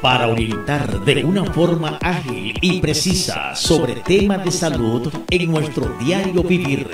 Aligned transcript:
para 0.00 0.28
orientar 0.28 1.04
de 1.04 1.24
una 1.24 1.44
forma 1.44 1.98
ágil 2.02 2.54
y 2.60 2.80
precisa 2.80 3.54
sobre 3.54 3.96
temas 3.96 4.44
de 4.44 4.50
salud 4.50 5.12
en 5.30 5.50
nuestro 5.50 5.96
diario 5.98 6.42
vivir. 6.42 6.90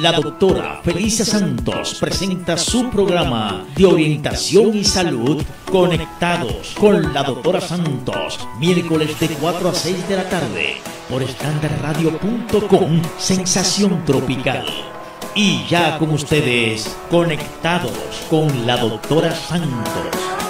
La 0.00 0.12
doctora 0.12 0.80
Felicia 0.82 1.24
Santos 1.24 1.96
presenta 2.00 2.56
su 2.56 2.90
programa 2.90 3.64
de 3.76 3.84
orientación 3.86 4.76
y 4.76 4.84
salud 4.84 5.42
conectados 5.70 6.74
con 6.78 7.14
la 7.14 7.22
doctora 7.22 7.60
Santos, 7.60 8.40
miércoles 8.58 9.18
de 9.20 9.28
4 9.28 9.68
a 9.68 9.74
6 9.74 10.08
de 10.08 10.16
la 10.16 10.28
tarde 10.28 10.76
por 11.08 11.22
estandarradio.com, 11.22 13.02
sensación 13.18 14.04
tropical. 14.04 14.66
Y 15.36 15.64
ya 15.68 15.98
con 15.98 16.10
ustedes, 16.10 16.96
conectados 17.10 17.92
con 18.28 18.66
la 18.66 18.78
doctora 18.78 19.34
Santos. 19.34 20.45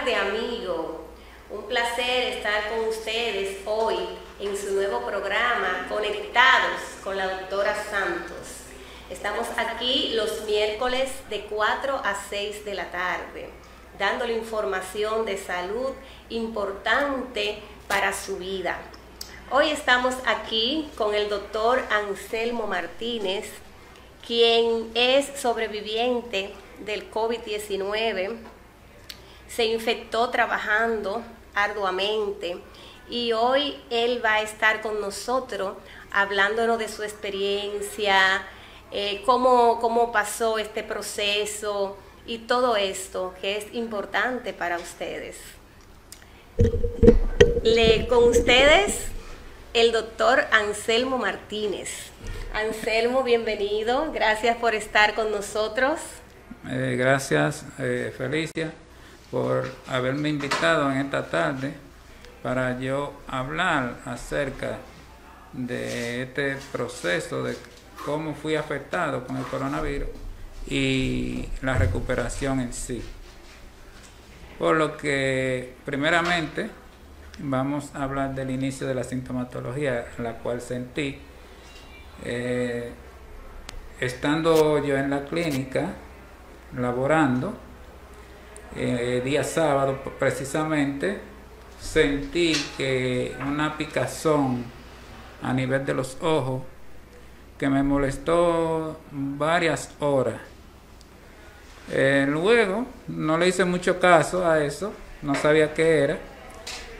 Tardes, 0.00 0.16
amigo. 0.16 1.04
Un 1.50 1.64
placer 1.64 2.28
estar 2.38 2.70
con 2.70 2.88
ustedes 2.88 3.58
hoy 3.66 3.96
en 4.38 4.56
su 4.56 4.72
nuevo 4.72 5.04
programa 5.04 5.86
Conectados 5.90 6.80
con 7.04 7.18
la 7.18 7.28
doctora 7.28 7.74
Santos. 7.74 8.64
Estamos 9.10 9.46
aquí 9.58 10.12
los 10.14 10.44
miércoles 10.44 11.10
de 11.28 11.42
4 11.42 12.00
a 12.02 12.14
6 12.30 12.64
de 12.64 12.74
la 12.74 12.90
tarde, 12.90 13.50
dándole 13.98 14.32
información 14.34 15.26
de 15.26 15.36
salud 15.36 15.90
importante 16.30 17.58
para 17.86 18.14
su 18.14 18.38
vida. 18.38 18.78
Hoy 19.50 19.68
estamos 19.68 20.14
aquí 20.24 20.88
con 20.96 21.14
el 21.14 21.28
doctor 21.28 21.84
Anselmo 21.90 22.66
Martínez, 22.66 23.50
quien 24.26 24.92
es 24.94 25.38
sobreviviente 25.38 26.54
del 26.86 27.10
COVID-19. 27.10 28.59
Se 29.50 29.64
infectó 29.64 30.30
trabajando 30.30 31.22
arduamente 31.54 32.58
y 33.08 33.32
hoy 33.32 33.76
él 33.90 34.22
va 34.24 34.34
a 34.34 34.42
estar 34.42 34.80
con 34.80 35.00
nosotros 35.00 35.76
hablándonos 36.12 36.78
de 36.78 36.88
su 36.88 37.02
experiencia, 37.02 38.44
eh, 38.92 39.22
cómo, 39.26 39.80
cómo 39.80 40.12
pasó 40.12 40.58
este 40.58 40.82
proceso 40.82 41.98
y 42.26 42.38
todo 42.38 42.76
esto 42.76 43.34
que 43.40 43.56
es 43.56 43.74
importante 43.74 44.52
para 44.52 44.76
ustedes. 44.76 45.36
Le, 47.62 48.06
con 48.06 48.24
ustedes 48.24 49.06
el 49.74 49.92
doctor 49.92 50.46
Anselmo 50.52 51.18
Martínez. 51.18 52.10
Anselmo, 52.52 53.22
bienvenido. 53.22 54.10
Gracias 54.12 54.56
por 54.56 54.74
estar 54.74 55.14
con 55.14 55.30
nosotros. 55.30 56.00
Eh, 56.68 56.96
gracias, 56.98 57.64
eh, 57.78 58.12
Felicia, 58.16 58.72
por 59.30 59.70
haberme 59.88 60.28
invitado 60.28 60.90
en 60.90 60.98
esta 60.98 61.26
tarde 61.26 61.74
para 62.42 62.78
yo 62.78 63.12
hablar 63.28 63.98
acerca 64.04 64.78
de 65.52 66.22
este 66.22 66.56
proceso 66.72 67.42
de 67.42 67.56
cómo 68.04 68.34
fui 68.34 68.56
afectado 68.56 69.26
con 69.26 69.36
el 69.36 69.44
coronavirus 69.44 70.08
y 70.66 71.48
la 71.62 71.74
recuperación 71.74 72.60
en 72.60 72.72
sí. 72.72 73.02
Por 74.58 74.76
lo 74.76 74.96
que, 74.96 75.74
primeramente, 75.84 76.70
vamos 77.38 77.94
a 77.94 78.04
hablar 78.04 78.34
del 78.34 78.50
inicio 78.50 78.86
de 78.86 78.94
la 78.94 79.04
sintomatología, 79.04 80.06
la 80.18 80.34
cual 80.34 80.60
sentí 80.60 81.18
eh, 82.24 82.90
estando 84.00 84.84
yo 84.84 84.96
en 84.96 85.10
la 85.10 85.24
clínica, 85.24 85.94
laborando, 86.76 87.54
eh, 88.76 89.22
día 89.24 89.44
sábado 89.44 89.98
precisamente, 90.18 91.18
sentí 91.80 92.52
que 92.76 93.36
una 93.46 93.76
picazón 93.76 94.64
a 95.42 95.52
nivel 95.52 95.84
de 95.84 95.94
los 95.94 96.16
ojos 96.20 96.62
que 97.58 97.68
me 97.68 97.82
molestó 97.82 99.00
varias 99.10 99.94
horas. 100.00 100.40
Eh, 101.90 102.26
luego 102.28 102.86
no 103.08 103.36
le 103.36 103.48
hice 103.48 103.64
mucho 103.64 103.98
caso 103.98 104.48
a 104.48 104.62
eso, 104.64 104.92
no 105.22 105.34
sabía 105.34 105.74
qué 105.74 105.98
era 106.04 106.18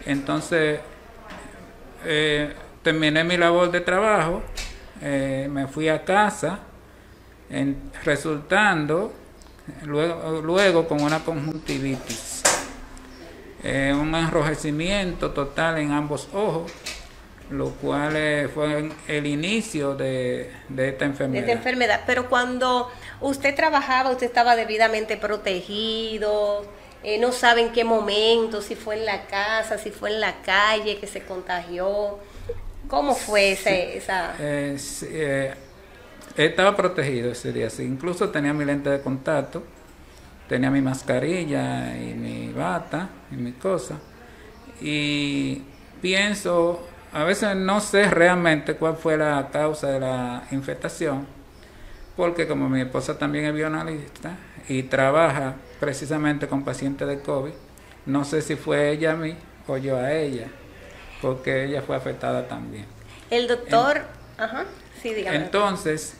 entonces, 0.06 0.80
eh, 2.04 2.54
terminé 2.82 3.22
mi 3.24 3.36
labor 3.36 3.70
de 3.70 3.80
trabajo, 3.80 4.42
me 5.00 5.66
fui 5.66 5.88
a 5.88 6.04
casa, 6.04 6.60
resultando 8.04 9.12
luego, 9.82 10.40
luego 10.42 10.88
con 10.88 11.02
una 11.02 11.20
conjuntivitis, 11.20 12.42
eh, 13.62 13.94
un 13.94 14.14
enrojecimiento 14.14 15.30
total 15.32 15.78
en 15.78 15.92
ambos 15.92 16.28
ojos, 16.32 16.72
lo 17.50 17.70
cual 17.70 18.12
fue 18.54 18.90
el 19.08 19.26
inicio 19.26 19.94
de, 19.94 20.52
de 20.68 20.88
esta 20.88 21.04
enfermedad. 21.04 21.44
De 21.44 21.52
esta 21.52 21.58
enfermedad, 21.58 22.00
pero 22.06 22.28
cuando 22.28 22.90
usted 23.20 23.54
trabajaba, 23.54 24.10
usted 24.10 24.26
estaba 24.26 24.56
debidamente 24.56 25.16
protegido 25.16 26.64
eh, 27.02 27.18
no 27.18 27.32
sabe 27.32 27.62
en 27.62 27.72
qué 27.72 27.82
momento, 27.82 28.60
si 28.60 28.74
fue 28.74 28.96
en 28.96 29.06
la 29.06 29.26
casa, 29.26 29.78
si 29.78 29.90
fue 29.90 30.10
en 30.10 30.20
la 30.20 30.42
calle 30.42 30.98
que 30.98 31.06
se 31.06 31.22
contagió. 31.22 32.18
¿Cómo 32.88 33.14
fue 33.14 33.52
ese, 33.52 33.96
esa...? 33.96 34.34
Eh, 34.38 34.76
eh, 35.04 35.54
estaba 36.36 36.76
protegido 36.76 37.30
ese 37.32 37.52
día, 37.52 37.70
sí. 37.70 37.84
incluso 37.84 38.30
tenía 38.30 38.52
mi 38.52 38.64
lente 38.64 38.90
de 38.90 39.00
contacto, 39.00 39.62
tenía 40.48 40.70
mi 40.70 40.80
mascarilla 40.80 41.96
y 41.96 42.14
mi 42.14 42.52
bata 42.52 43.08
y 43.30 43.36
mi 43.36 43.52
cosa. 43.52 43.96
Y 44.80 45.62
pienso, 46.00 46.86
a 47.12 47.24
veces 47.24 47.54
no 47.56 47.80
sé 47.80 48.08
realmente 48.10 48.74
cuál 48.74 48.96
fue 48.96 49.16
la 49.16 49.48
causa 49.52 49.88
de 49.88 50.00
la 50.00 50.44
infectación, 50.50 51.26
porque 52.16 52.46
como 52.46 52.68
mi 52.68 52.80
esposa 52.80 53.18
también 53.18 53.44
es 53.46 53.54
bioanalista 53.54 54.36
y 54.68 54.84
trabaja 54.84 55.54
precisamente 55.78 56.46
con 56.46 56.64
pacientes 56.64 57.06
de 57.08 57.20
COVID. 57.20 57.52
No 58.06 58.24
sé 58.24 58.42
si 58.42 58.56
fue 58.56 58.90
ella 58.90 59.12
a 59.12 59.16
mí 59.16 59.36
o 59.66 59.76
yo 59.76 59.96
a 59.96 60.12
ella, 60.12 60.48
porque 61.20 61.64
ella 61.64 61.82
fue 61.82 61.96
afectada 61.96 62.48
también. 62.48 62.86
El 63.30 63.46
doctor, 63.46 64.02
ajá, 64.38 64.64
Entonces, 65.04 66.14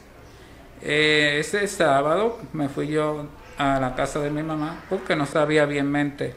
eh, 0.81 1.37
ese 1.39 1.67
sábado 1.67 2.39
me 2.53 2.69
fui 2.69 2.87
yo 2.87 3.27
a 3.57 3.79
la 3.79 3.95
casa 3.95 4.19
de 4.19 4.31
mi 4.31 4.41
mamá 4.41 4.83
porque 4.89 5.15
no 5.15 5.25
sabía 5.25 5.65
bien 5.65 5.89
mente, 5.89 6.33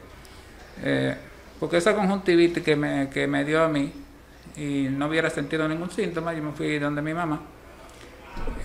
eh, 0.83 1.15
porque 1.59 1.77
esa 1.77 1.95
conjuntivitis 1.95 2.63
que 2.63 2.75
me, 2.75 3.09
que 3.09 3.27
me 3.27 3.43
dio 3.43 3.63
a 3.63 3.67
mí 3.67 3.91
y 4.57 4.87
no 4.89 5.07
hubiera 5.07 5.29
sentido 5.29 5.67
ningún 5.67 5.89
síntoma, 5.89 6.33
yo 6.33 6.43
me 6.43 6.51
fui 6.51 6.77
donde 6.77 7.01
mi 7.01 7.13
mamá. 7.13 7.41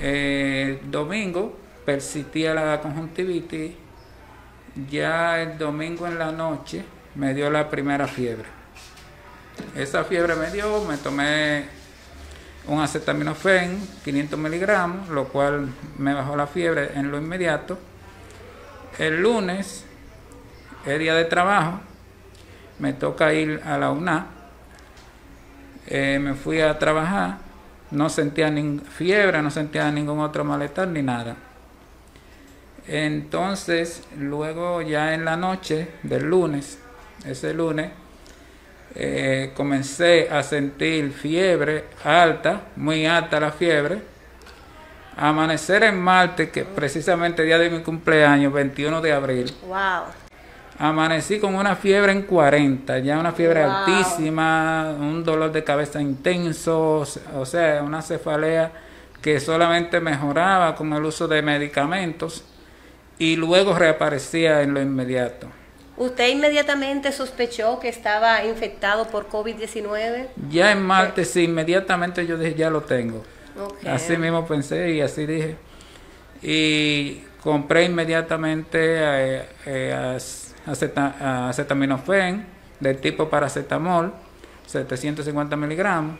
Eh, 0.01 0.81
domingo 0.91 1.57
persistía 1.85 2.53
la 2.55 2.81
conjuntivitis 2.81 3.73
ya 4.91 5.41
el 5.41 5.59
domingo 5.59 6.07
en 6.07 6.19
la 6.19 6.33
noche 6.33 6.85
me 7.15 7.35
dio 7.35 7.51
la 7.51 7.69
primera 7.69 8.07
fiebre. 8.07 8.49
Esa 9.75 10.05
fiebre 10.05 10.37
me 10.37 10.51
dio, 10.51 10.85
me 10.85 10.97
tomé 10.97 11.80
un 12.67 12.81
acetaminofén, 12.81 13.81
500 14.05 14.39
miligramos, 14.39 15.09
lo 15.09 15.29
cual 15.29 15.69
me 15.99 16.15
bajó 16.15 16.37
la 16.37 16.47
fiebre 16.47 16.91
en 16.95 17.11
lo 17.11 17.19
inmediato. 17.19 17.79
El 18.99 19.23
lunes, 19.23 19.85
el 20.87 20.99
día 20.99 21.15
de 21.15 21.25
trabajo, 21.25 21.81
me 22.79 22.93
toca 22.93 23.33
ir 23.33 23.61
a 23.65 23.79
la 23.79 23.91
UNA. 23.91 24.27
Eh, 25.87 26.19
me 26.21 26.35
fui 26.35 26.61
a 26.61 26.79
trabajar, 26.79 27.39
no 27.91 28.09
sentía 28.09 28.51
ni 28.51 28.79
fiebre, 28.79 29.43
no 29.43 29.51
sentía 29.51 29.91
ningún 29.91 30.21
otro 30.21 30.45
malestar 30.45 30.89
ni 30.89 31.03
nada. 31.03 31.37
Entonces, 32.87 34.03
luego 34.19 34.83
ya 34.83 35.15
en 35.15 35.25
la 35.25 35.37
noche 35.37 35.89
del 36.03 36.25
lunes, 36.25 36.79
ese 37.25 37.55
lunes, 37.55 37.91
eh, 38.95 39.53
comencé 39.55 40.29
a 40.31 40.43
sentir 40.43 41.13
fiebre 41.13 41.85
alta, 42.05 42.63
muy 42.77 43.07
alta 43.07 43.39
la 43.41 43.53
fiebre. 43.53 44.03
Amanecer 45.17 45.85
en 45.85 46.01
martes, 46.01 46.51
que 46.51 46.65
precisamente 46.65 47.43
el 47.43 47.49
día 47.49 47.59
de 47.59 47.71
mi 47.71 47.81
cumpleaños, 47.81 48.53
21 48.53 49.01
de 49.01 49.13
abril. 49.13 49.55
Wow. 49.67 50.05
Amanecí 50.79 51.39
con 51.39 51.55
una 51.55 51.77
fiebre 51.77 52.13
en 52.13 52.23
40, 52.23 53.01
ya 53.01 53.19
una 53.19 53.33
fiebre 53.33 53.63
altísima, 53.63 54.95
un 54.99 55.23
dolor 55.23 55.53
de 55.53 55.63
cabeza 55.63 56.01
intenso, 56.01 57.05
o 57.35 57.45
sea, 57.45 57.83
una 57.83 58.01
cefalea 58.01 58.73
que 59.21 59.39
solamente 59.41 60.01
mejoraba 60.01 60.75
con 60.75 60.93
el 60.95 61.05
uso 61.05 61.29
de 61.29 61.43
medicamentos 61.43 62.45
y 63.19 63.37
luego 63.37 63.77
reaparecía 63.77 64.63
en 64.63 64.73
lo 64.73 64.81
inmediato. 64.81 65.49
¿Usted 66.01 66.29
inmediatamente 66.29 67.13
sospechó 67.13 67.79
que 67.79 67.91
estaba 67.91 68.43
infectado 68.47 69.09
por 69.09 69.29
COVID-19? 69.29 70.29
Ya 70.49 70.73
en 70.73 70.81
martes, 70.81 71.31
sí, 71.31 71.45
inmediatamente 71.45 72.27
yo 72.27 72.39
dije, 72.39 72.55
ya 72.55 72.71
lo 72.71 72.81
tengo. 72.81 73.23
Así 73.87 74.17
mismo 74.17 74.47
pensé 74.47 74.93
y 74.93 75.03
así 75.03 75.27
dije. 75.27 75.59
y 76.41 77.23
compré 77.43 77.85
inmediatamente 77.85 78.79
eh, 78.81 79.43
eh, 79.67 80.19
acetaminofén 80.67 82.47
del 82.81 82.97
tipo 82.97 83.29
paracetamol, 83.29 84.15
750 84.67 85.55
miligramos, 85.55 86.19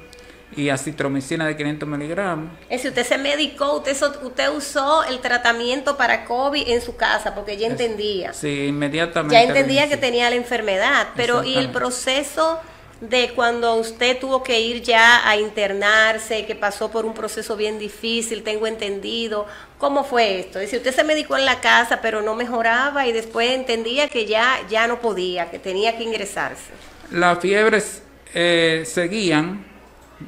y 0.57 0.69
acitromicina 0.69 1.47
de 1.47 1.57
500 1.57 1.89
miligramos. 1.89 2.51
Es 2.69 2.83
si 2.83 2.89
usted 2.89 3.07
se 3.07 3.19
medicó, 3.19 3.77
usted, 3.77 3.97
usted 4.23 4.51
usó 4.51 5.05
el 5.05 5.21
tratamiento 5.21 5.97
para 5.97 6.25
COVID 6.25 6.69
en 6.69 6.81
su 6.81 6.97
casa, 6.97 7.35
porque 7.35 7.57
ya 7.57 7.67
entendía. 7.67 8.33
Sí, 8.33 8.67
inmediatamente. 8.67 9.35
Ya 9.35 9.43
entendía 9.43 9.89
que 9.89 9.97
tenía 9.97 10.29
la 10.31 10.37
enfermedad, 10.37 11.09
pero 11.17 11.45
¿y 11.45 11.57
el 11.57 11.71
proceso 11.71 12.61
de 13.01 13.31
cuando 13.35 13.77
usted 13.77 14.19
tuvo 14.19 14.43
que 14.43 14.61
ir 14.61 14.83
ya 14.83 15.27
a 15.29 15.37
internarse, 15.37 16.45
que 16.45 16.55
pasó 16.55 16.91
por 16.91 17.07
un 17.07 17.15
proceso 17.15 17.57
bien 17.57 17.79
difícil, 17.79 18.43
tengo 18.43 18.67
entendido. 18.67 19.47
¿Cómo 19.79 20.05
fue 20.05 20.41
esto? 20.41 20.59
Es 20.59 20.67
decir, 20.67 20.79
usted 20.79 20.95
se 20.95 21.05
medicó 21.05 21.37
en 21.37 21.47
la 21.47 21.61
casa, 21.61 22.01
pero 22.03 22.21
no 22.21 22.35
mejoraba 22.35 23.07
y 23.07 23.13
después 23.13 23.51
entendía 23.53 24.09
que 24.09 24.27
ya, 24.27 24.59
ya 24.69 24.87
no 24.87 25.01
podía, 25.01 25.51
que 25.51 25.59
tenía 25.59 25.97
que 25.97 26.05
ingresarse. 26.05 26.71
Las 27.11 27.41
fiebres 27.41 28.03
eh, 28.35 28.85
seguían, 28.87 29.65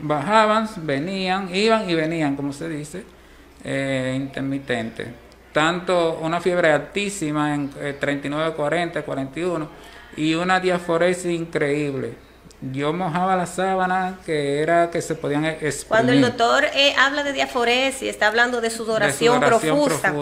bajaban, 0.01 0.69
venían, 0.79 1.55
iban 1.55 1.89
y 1.89 1.95
venían, 1.95 2.37
como 2.37 2.53
se 2.53 2.69
dice, 2.69 3.05
eh, 3.65 4.15
intermitente. 4.17 5.13
Tanto 5.53 6.19
una 6.23 6.41
fiebre 6.41 6.73
altísima 6.73 7.55
en 7.55 7.71
39, 8.01 8.55
40, 8.55 9.03
41 9.03 9.69
y 10.17 10.35
una 10.35 10.61
diaforesis 10.61 11.31
increíble 11.33 12.15
yo 12.71 12.93
mojaba 12.93 13.35
la 13.35 13.47
sábana 13.47 14.19
que 14.25 14.61
era 14.61 14.91
que 14.91 15.03
se 15.03 15.15
podían 15.15 15.45
exprimir. 15.45 15.89
Cuando 15.89 16.13
el 16.13 16.21
doctor 16.21 16.65
eh, 16.75 16.95
habla 16.97 17.25
de 17.25 17.33
diaforesis, 17.33 18.09
está 18.09 18.29
hablando 18.29 18.61
de 18.61 18.71
sudoración, 18.71 19.41
profusa. 19.41 20.13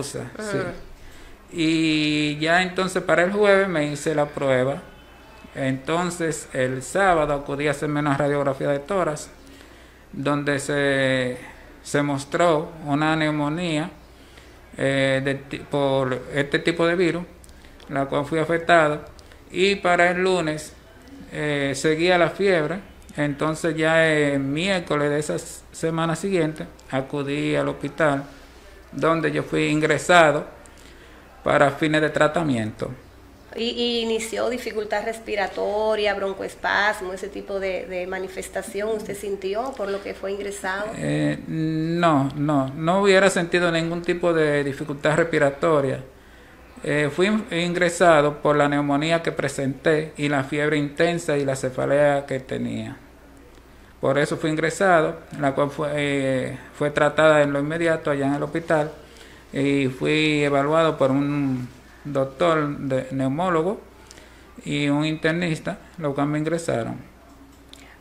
Y 1.52 2.38
ya 2.38 2.62
entonces 2.62 3.02
para 3.02 3.24
el 3.24 3.32
jueves 3.32 3.68
me 3.68 3.86
hice 3.86 4.14
la 4.14 4.26
prueba. 4.26 4.80
Entonces 5.54 6.48
el 6.52 6.82
sábado 6.82 7.34
acudí 7.34 7.68
a 7.68 7.72
hacerme 7.72 8.00
una 8.00 8.16
radiografía 8.16 8.68
de 8.68 8.78
toras, 8.78 9.28
donde 10.12 10.58
se, 10.58 11.38
se 11.82 12.02
mostró 12.02 12.72
una 12.86 13.16
neumonía 13.16 13.90
eh, 14.76 15.40
por 15.70 16.20
este 16.34 16.58
tipo 16.58 16.86
de 16.86 16.96
virus, 16.96 17.24
la 17.88 18.06
cual 18.06 18.24
fui 18.24 18.38
afectado. 18.38 19.04
Y 19.50 19.76
para 19.76 20.10
el 20.10 20.22
lunes 20.22 20.72
eh, 21.32 21.72
seguía 21.74 22.18
la 22.18 22.30
fiebre, 22.30 22.80
entonces 23.16 23.76
ya 23.76 24.06
el 24.06 24.40
miércoles 24.40 25.10
de 25.10 25.18
esa 25.18 25.38
semana 25.72 26.14
siguiente 26.16 26.66
acudí 26.90 27.56
al 27.56 27.68
hospital 27.68 28.24
donde 28.92 29.30
yo 29.30 29.42
fui 29.42 29.66
ingresado 29.66 30.46
para 31.44 31.70
fines 31.70 32.00
de 32.00 32.10
tratamiento. 32.10 32.90
¿Y, 33.56 34.00
inició 34.02 34.48
dificultad 34.48 35.04
respiratoria, 35.04 36.14
broncoespasmo, 36.14 37.12
ese 37.12 37.28
tipo 37.28 37.58
de, 37.58 38.06
manifestación 38.08 38.90
usted 38.90 39.16
sintió 39.16 39.72
por 39.76 39.90
lo 39.90 40.02
que 40.02 40.14
fue 40.14 40.32
ingresado? 40.32 40.86
Eh, 40.96 41.38
no, 41.48 42.30
no, 42.36 42.68
no 42.68 43.02
hubiera 43.02 43.28
sentido 43.28 43.72
ningún 43.72 44.02
tipo 44.02 44.32
de 44.32 44.62
dificultad 44.62 45.16
respiratoria. 45.16 46.04
Eh, 46.82 47.10
fui 47.14 47.26
ingresado 47.50 48.40
por 48.40 48.56
la 48.56 48.68
neumonía 48.68 49.22
que 49.22 49.32
presenté 49.32 50.12
y 50.16 50.28
la 50.28 50.44
fiebre 50.44 50.78
intensa 50.78 51.36
y 51.36 51.44
la 51.44 51.56
cefalea 51.56 52.24
que 52.26 52.40
tenía. 52.40 52.96
Por 54.00 54.18
eso 54.18 54.38
fui 54.38 54.50
ingresado, 54.50 55.18
la 55.38 55.54
cual 55.54 55.70
fue, 55.70 55.90
eh, 55.94 56.58
fue 56.72 56.90
tratada 56.90 57.42
en 57.42 57.52
lo 57.52 57.58
inmediato 57.58 58.10
allá 58.10 58.28
en 58.28 58.34
el 58.34 58.42
hospital 58.42 58.92
y 59.52 59.88
fui 59.88 60.42
evaluado 60.42 60.96
por 60.96 61.10
un 61.10 61.68
doctor 62.04 62.78
de 62.78 63.06
neumólogo 63.10 63.80
y 64.64 64.88
un 64.88 65.04
internista, 65.04 65.78
lo 65.98 66.14
cual 66.14 66.28
me 66.28 66.38
ingresaron. 66.38 67.10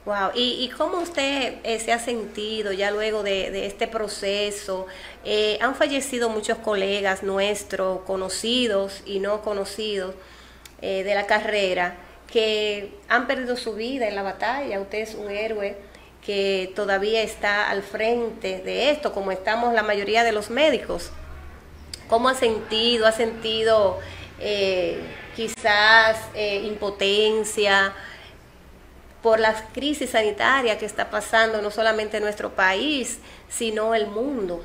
Wow, 0.05 0.31
¿y, 0.33 0.67
cómo 0.75 0.99
usted 0.99 1.57
eh, 1.63 1.79
se 1.79 1.91
ha 1.91 1.99
sentido 1.99 2.71
ya 2.71 2.89
luego 2.89 3.21
de, 3.21 3.67
este 3.67 3.87
proceso? 3.87 4.87
Eh, 5.23 5.59
han 5.61 5.75
fallecido 5.75 6.29
muchos 6.29 6.57
colegas 6.57 7.21
nuestros, 7.21 8.01
conocidos 8.01 9.03
y 9.05 9.19
no 9.19 9.41
conocidos 9.41 10.15
eh, 10.81 11.03
de 11.03 11.13
la 11.13 11.27
carrera, 11.27 11.95
que 12.31 12.93
han 13.07 13.27
perdido 13.27 13.55
su 13.55 13.75
vida 13.75 14.07
en 14.07 14.15
la 14.15 14.23
batalla. 14.23 14.79
Usted 14.79 14.99
es 14.99 15.15
un 15.15 15.29
héroe 15.29 15.77
que 16.25 16.71
todavía 16.75 17.21
está 17.21 17.69
al 17.69 17.83
frente 17.83 18.61
de 18.61 18.91
esto, 18.91 19.13
como 19.13 19.31
estamos 19.31 19.73
la 19.73 19.83
mayoría 19.83 20.23
de 20.23 20.31
los 20.31 20.49
médicos. 20.49 21.11
¿Cómo 22.09 22.27
ha 22.27 22.35
sentido? 22.35 23.07
¿Ha 23.07 23.11
sentido 23.11 23.99
quizás 25.35 26.17
impotencia? 26.63 27.93
por 29.21 29.39
la 29.39 29.53
crisis 29.73 30.11
sanitaria 30.11 30.77
que 30.77 30.85
está 30.85 31.09
pasando 31.09 31.61
no 31.61 31.71
solamente 31.71 32.17
en 32.17 32.23
nuestro 32.23 32.51
país, 32.51 33.19
sino 33.49 33.93
el 33.93 34.07
mundo. 34.07 34.63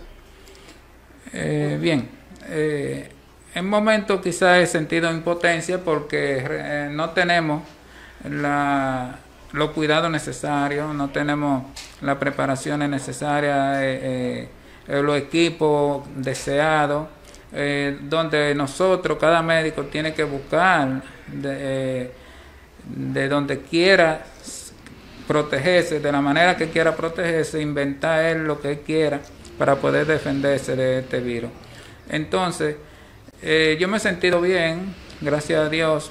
Eh, 1.32 1.78
bien, 1.80 2.08
eh, 2.48 3.10
en 3.54 3.68
momentos 3.68 4.20
quizás 4.20 4.58
he 4.58 4.66
sentido 4.66 5.10
impotencia 5.10 5.78
porque 5.78 6.44
eh, 6.48 6.88
no 6.90 7.10
tenemos 7.10 7.62
la, 8.28 9.16
los 9.52 9.70
cuidados 9.70 10.10
necesarios, 10.10 10.94
no 10.94 11.10
tenemos 11.10 11.64
las 12.00 12.16
preparaciones 12.18 12.88
necesarias, 12.88 13.78
eh, 13.80 14.48
los 14.86 15.16
equipos 15.16 16.04
deseados, 16.14 17.08
donde 17.54 18.54
nosotros, 18.54 19.16
cada 19.18 19.42
médico, 19.42 19.82
tiene 19.84 20.12
que 20.12 20.24
buscar 20.24 21.02
de, 21.28 22.10
de 22.84 23.28
donde 23.28 23.60
quiera 23.60 24.24
protegerse 25.26 26.00
de 26.00 26.12
la 26.12 26.20
manera 26.20 26.56
que 26.56 26.68
quiera 26.68 26.94
protegerse, 26.94 27.60
inventar 27.60 28.24
él 28.24 28.44
lo 28.44 28.60
que 28.60 28.80
quiera 28.80 29.20
para 29.58 29.76
poder 29.76 30.06
defenderse 30.06 30.76
de 30.76 30.98
este 30.98 31.20
virus. 31.20 31.50
Entonces, 32.08 32.76
eh, 33.42 33.76
yo 33.80 33.88
me 33.88 33.96
he 33.96 34.00
sentido 34.00 34.40
bien, 34.40 34.94
gracias 35.20 35.66
a 35.66 35.68
Dios, 35.68 36.10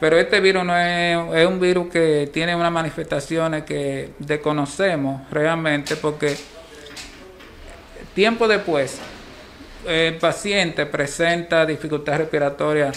pero 0.00 0.18
este 0.18 0.40
virus 0.40 0.64
no 0.64 0.76
es, 0.76 1.18
es, 1.34 1.46
un 1.46 1.60
virus 1.60 1.88
que 1.88 2.30
tiene 2.32 2.54
unas 2.54 2.72
manifestaciones 2.72 3.64
que 3.64 4.12
desconocemos 4.18 5.28
realmente 5.30 5.96
porque 5.96 6.36
tiempo 8.14 8.46
después 8.48 9.00
el 9.88 10.16
paciente 10.16 10.86
presenta 10.86 11.64
dificultad 11.64 12.18
respiratoria 12.18 12.92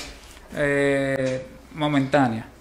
eh, 0.56 1.46
momentánea 1.74 2.52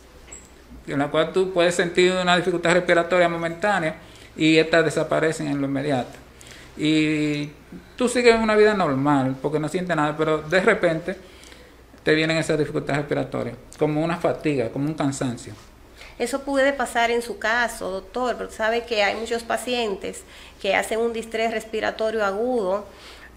en 0.93 0.99
la 0.99 1.09
cual 1.09 1.33
tú 1.33 1.53
puedes 1.53 1.75
sentir 1.75 2.13
una 2.13 2.37
dificultad 2.37 2.73
respiratoria 2.73 3.29
momentánea 3.29 3.97
y 4.37 4.57
estas 4.57 4.85
desaparecen 4.85 5.49
en 5.49 5.61
lo 5.61 5.67
inmediato. 5.67 6.19
Y 6.77 7.51
tú 7.97 8.09
sigues 8.09 8.37
una 8.37 8.57
vida 8.57 8.75
normal 8.75 9.37
porque 9.41 9.59
no 9.59 9.69
sientes 9.69 9.95
nada, 9.95 10.17
pero 10.17 10.39
de 10.39 10.61
repente 10.61 11.17
te 12.03 12.15
vienen 12.15 12.39
esas 12.39 12.59
dificultades 12.59 13.03
respiratorias, 13.03 13.57
como 13.79 14.03
una 14.03 14.17
fatiga, 14.17 14.71
como 14.71 14.87
un 14.87 14.95
cansancio. 14.95 15.53
Eso 16.19 16.43
puede 16.43 16.73
pasar 16.73 17.11
en 17.11 17.23
su 17.23 17.39
caso, 17.39 17.91
doctor, 17.91 18.37
porque 18.37 18.55
sabe 18.55 18.85
que 18.85 19.03
hay 19.03 19.17
muchos 19.17 19.43
pacientes 19.43 20.23
que 20.61 20.75
hacen 20.75 21.01
un 21.01 21.13
distrés 21.13 21.51
respiratorio 21.51 22.25
agudo, 22.25 22.87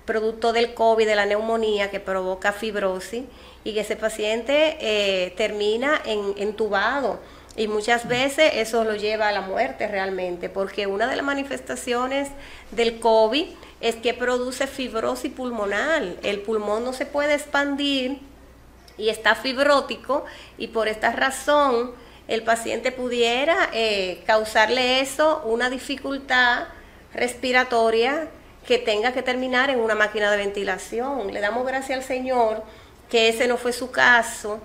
producto 0.05 0.53
del 0.53 0.73
COVID, 0.73 1.05
de 1.05 1.15
la 1.15 1.25
neumonía 1.25 1.89
que 1.89 1.99
provoca 1.99 2.51
fibrosis, 2.51 3.23
y 3.63 3.73
que 3.73 3.81
ese 3.81 3.95
paciente 3.95 4.77
eh, 4.79 5.33
termina 5.37 6.01
en, 6.05 6.33
entubado 6.37 7.19
y 7.55 7.67
muchas 7.67 8.07
veces 8.07 8.51
eso 8.55 8.83
lo 8.83 8.95
lleva 8.95 9.27
a 9.27 9.31
la 9.31 9.41
muerte 9.41 9.87
realmente, 9.87 10.49
porque 10.49 10.87
una 10.87 11.07
de 11.07 11.15
las 11.15 11.25
manifestaciones 11.25 12.29
del 12.71 12.99
COVID 12.99 13.45
es 13.79 13.95
que 13.97 14.13
produce 14.13 14.65
fibrosis 14.65 15.31
pulmonar. 15.31 16.03
El 16.23 16.41
pulmón 16.41 16.83
no 16.83 16.93
se 16.93 17.05
puede 17.05 17.35
expandir 17.35 18.19
y 18.97 19.09
está 19.09 19.35
fibrótico 19.35 20.25
y 20.57 20.67
por 20.67 20.87
esta 20.87 21.11
razón 21.11 21.91
el 22.27 22.43
paciente 22.43 22.91
pudiera 22.91 23.69
eh, 23.73 24.23
causarle 24.25 25.01
eso, 25.01 25.43
una 25.45 25.69
dificultad 25.69 26.67
respiratoria 27.13 28.29
que 28.67 28.77
tenga 28.77 29.11
que 29.11 29.21
terminar 29.21 29.69
en 29.69 29.79
una 29.79 29.95
máquina 29.95 30.31
de 30.31 30.37
ventilación. 30.37 31.33
Le 31.33 31.39
damos 31.39 31.65
gracias 31.65 31.99
al 31.99 32.03
Señor 32.03 32.63
que 33.09 33.29
ese 33.29 33.47
no 33.47 33.57
fue 33.57 33.73
su 33.73 33.91
caso 33.91 34.59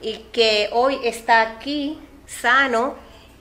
y 0.00 0.18
que 0.32 0.68
hoy 0.72 0.98
está 1.04 1.42
aquí 1.42 1.98
sano 2.26 2.94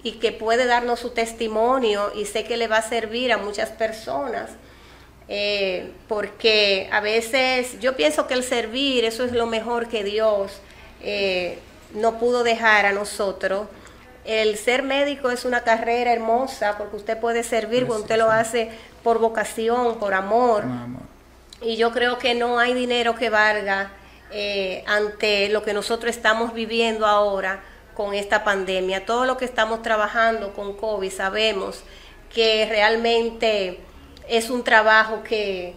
y 0.04 0.14
que 0.14 0.32
puede 0.32 0.66
darnos 0.66 1.00
su 1.00 1.10
testimonio 1.12 2.12
y 2.16 2.26
sé 2.26 2.46
que 2.46 2.58
le 2.58 2.68
va 2.68 2.78
a 2.78 2.82
servir 2.82 3.32
a 3.32 3.38
muchas 3.38 3.70
personas. 3.70 4.52
Eh, 5.28 5.92
porque 6.08 6.90
a 6.92 7.02
veces 7.02 7.80
yo 7.80 7.96
pienso 7.96 8.26
que 8.26 8.34
el 8.34 8.44
servir, 8.44 9.06
eso 9.06 9.24
es 9.24 9.32
lo 9.32 9.46
mejor 9.46 9.88
que 9.88 10.04
Dios 10.04 10.60
eh, 11.04 11.60
no 11.94 12.18
pudo 12.18 12.44
dejar 12.44 12.86
a 12.86 12.94
nosotros. 12.94 13.68
El 14.26 14.58
ser 14.58 14.82
médico 14.82 15.30
es 15.30 15.46
una 15.46 15.62
carrera 15.62 16.14
hermosa 16.14 16.78
porque 16.78 16.96
usted 16.96 17.20
puede 17.20 17.44
servir, 17.44 17.86
cuando 17.86 18.04
usted 18.04 18.18
lo 18.18 18.32
hace 18.32 18.72
por 19.04 19.20
vocación, 19.20 19.98
por 20.00 20.14
amor. 20.14 20.64
y 21.62 21.76
yo 21.76 21.92
creo 21.92 22.18
que 22.18 22.36
no 22.36 22.58
hay 22.60 22.74
dinero 22.74 23.16
que 23.16 23.30
valga 23.30 23.92
eh, 24.32 24.84
ante 24.88 25.50
lo 25.50 25.64
que 25.64 25.74
nosotros 25.74 26.16
estamos 26.16 26.54
viviendo 26.54 27.06
ahora 27.06 27.62
con 27.96 28.14
esta 28.14 28.44
pandemia. 28.44 29.06
Todo 29.06 29.26
lo 29.26 29.38
que 29.38 29.46
estamos 29.46 29.82
trabajando 29.82 30.54
con 30.54 30.78
COVID 30.78 31.12
sabemos 31.12 31.84
que 32.34 32.66
realmente 32.70 33.80
es 34.28 34.50
un 34.50 34.64
trabajo 34.64 35.24
que 35.24 35.74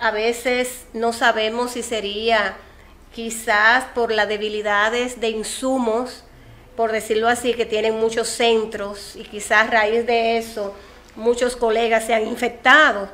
a 0.00 0.10
veces 0.10 0.84
no 0.92 1.12
sabemos 1.12 1.72
si 1.72 1.82
sería 1.82 2.56
quizás 3.14 3.84
por 3.94 4.10
las 4.10 4.28
debilidades 4.28 5.20
de 5.20 5.28
insumos, 5.28 6.24
por 6.76 6.90
decirlo 6.90 7.28
así, 7.28 7.54
que 7.54 7.66
tienen 7.66 7.98
muchos 7.98 8.28
centros 8.28 9.14
y 9.16 9.22
quizás 9.22 9.68
a 9.68 9.70
raíz 9.70 10.04
de 10.06 10.38
eso 10.38 10.74
muchos 11.16 11.56
colegas 11.56 12.04
se 12.04 12.14
han 12.14 12.26
infectado. 12.26 13.08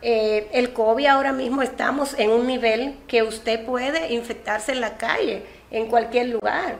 Eh, 0.00 0.48
el 0.52 0.72
COVID 0.72 1.06
ahora 1.06 1.32
mismo 1.32 1.62
estamos 1.62 2.14
en 2.18 2.30
un 2.30 2.46
nivel 2.46 2.96
que 3.08 3.22
usted 3.22 3.64
puede 3.64 4.12
infectarse 4.12 4.72
en 4.72 4.80
la 4.80 4.96
calle, 4.96 5.42
en 5.70 5.86
cualquier 5.86 6.28
lugar. 6.28 6.76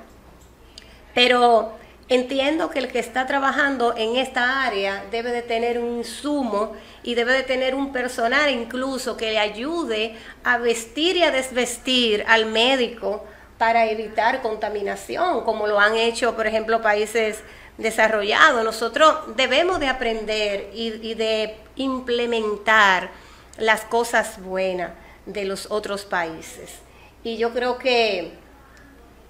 Pero 1.15 1.73
entiendo 2.09 2.71
que 2.71 2.79
el 2.79 2.89
que 2.89 3.01
está 3.01 3.27
trabajando 3.27 3.95
en 3.97 4.17
esta 4.17 4.63
área 4.65 5.05
debe 5.11 5.33
de 5.33 5.43
tener 5.43 5.79
un 5.79 5.99
insumo 5.99 6.73
y 7.03 7.15
debe 7.15 7.33
de 7.33 7.43
tener 7.43 7.75
un 7.75 7.93
personal 7.93 8.51
incluso 8.51 9.17
que 9.17 9.33
le 9.33 9.39
ayude 9.39 10.15
a 10.45 10.59
vestir 10.59 11.17
y 11.17 11.25
a 11.25 11.31
desvestir 11.31 12.25
al 12.29 12.47
médico 12.47 13.25
para 13.59 13.87
evitar 13.87 14.41
contaminación, 14.41 15.43
como 15.45 15.67
lo 15.67 15.81
han 15.81 15.97
hecho, 15.97 16.37
por 16.37 16.47
ejemplo, 16.47 16.81
países 16.81 17.43
desarrollados. 17.79 18.65
Nosotros 18.65 19.37
debemos 19.37 19.81
de 19.81 19.89
aprender 19.89 20.71
y, 20.75 21.15
de 21.15 21.57
implementar 21.77 23.11
las 23.57 23.83
cosas 23.83 24.43
buenas 24.43 24.91
de 25.25 25.45
los 25.45 25.71
otros 25.71 26.05
países. 26.05 26.81
Y 27.25 27.39
yo 27.39 27.53
creo 27.53 27.79
que 27.79 28.33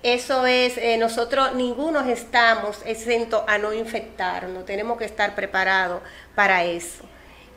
eso 0.02 0.47
es, 0.47 0.76
eh, 0.78 0.97
nosotros 0.97 1.55
ninguno 1.55 2.00
estamos 2.00 2.81
exentos 2.85 3.43
a 3.47 3.59
no 3.59 3.73
infectarnos, 3.73 4.64
tenemos 4.64 4.99
que 4.99 5.05
estar 5.05 5.35
preparados 5.35 6.02
para 6.35 6.64
eso. 6.64 7.05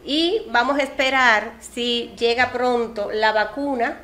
Y 0.03 0.47
vamos 0.49 0.79
a 0.79 0.83
esperar 0.83 1.53
si 1.59 2.13
llega 2.17 2.51
pronto 2.51 3.11
la 3.11 3.31
vacuna, 3.31 3.99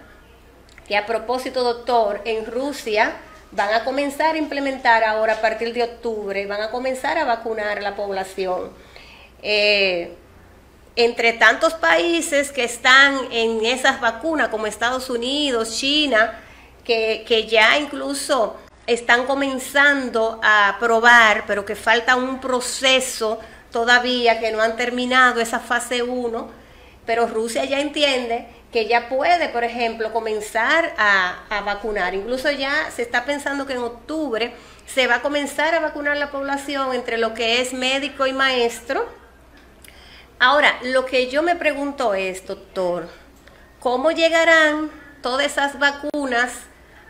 que 0.87 0.95
a 0.95 1.05
propósito, 1.05 1.63
doctor, 1.63 2.21
en 2.25 2.45
Rusia 2.45 3.15
van 3.51 3.73
a 3.73 3.83
comenzar 3.83 4.35
a 4.35 4.37
implementar 4.37 5.03
ahora 5.03 5.33
a 5.33 5.41
partir 5.41 5.73
de 5.73 5.83
octubre, 5.83 6.45
van 6.45 6.61
a 6.61 6.69
comenzar 6.69 7.17
a 7.17 7.25
vacunar 7.25 7.81
la 7.81 7.95
población. 7.95 8.71
Eh, 9.41 10.15
entre 10.95 11.33
tantos 11.33 11.73
países 11.75 12.51
que 12.51 12.63
están 12.63 13.31
en 13.31 13.63
esas 13.65 14.01
vacunas, 14.01 14.49
como 14.49 14.65
Estados 14.65 15.09
Unidos, 15.11 15.77
China, 15.77 16.39
que, 16.83 17.47
ya 17.49 17.77
incluso 17.77 18.55
están 18.87 19.25
comenzando 19.25 20.39
a 20.41 20.77
probar, 20.79 21.43
pero 21.45 21.65
que 21.65 21.75
falta 21.75 22.15
un 22.15 22.39
proceso 22.39 23.39
todavía, 23.71 24.39
que 24.39 24.51
no 24.51 24.61
han 24.61 24.75
terminado 24.75 25.39
esa 25.39 25.59
fase 25.59 26.01
1, 26.01 26.49
pero 27.07 27.25
Rusia 27.25 27.65
ya 27.65 27.79
entiende 27.79 28.45
que 28.71 28.85
ya 28.85 29.09
puede, 29.09 29.49
por 29.49 29.63
ejemplo, 29.63 30.13
comenzar 30.13 30.93
a, 30.99 31.63
vacunar. 31.65 32.13
Incluso 32.13 32.51
ya 32.51 32.91
se 32.95 33.01
está 33.01 33.25
pensando 33.25 33.65
que 33.65 33.73
en 33.73 33.79
octubre 33.79 34.53
se 34.85 35.07
va 35.07 35.15
a 35.15 35.21
comenzar 35.23 35.73
a 35.73 35.79
vacunar 35.79 36.15
la 36.17 36.29
población 36.29 36.93
entre 36.93 37.17
lo 37.17 37.33
que 37.33 37.61
es 37.61 37.73
médico 37.73 38.27
y 38.27 38.33
maestro. 38.33 39.07
Ahora, 40.37 40.77
lo 40.83 41.07
que 41.07 41.31
yo 41.31 41.41
me 41.41 41.55
pregunto 41.55 42.13
es, 42.13 42.45
doctor, 42.45 43.09
¿cómo 43.79 44.11
llegarán 44.11 44.91
todas 45.23 45.47
esas 45.47 45.79
vacunas 45.79 46.51